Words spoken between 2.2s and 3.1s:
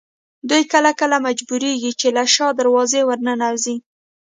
شا دروازې